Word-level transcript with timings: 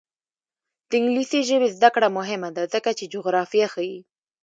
د 0.89 0.91
انګلیسي 0.99 1.39
ژبې 1.49 1.67
زده 1.75 1.89
کړه 1.95 2.07
مهمه 2.17 2.49
ده 2.55 2.63
ځکه 2.73 2.89
چې 2.97 3.11
جغرافیه 3.13 3.67
ښيي. 3.73 3.99